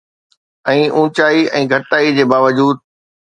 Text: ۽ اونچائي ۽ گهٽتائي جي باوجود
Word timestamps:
۽ 0.71 0.79
اونچائي 1.01 1.41
۽ 1.59 1.61
گهٽتائي 1.73 2.09
جي 2.17 2.25
باوجود 2.35 2.83